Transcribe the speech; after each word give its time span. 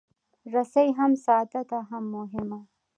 رسۍ 0.53 0.87
هم 0.97 1.11
ساده 1.25 1.61
ده، 1.69 1.79
هم 1.89 2.03
مهمه. 2.15 2.59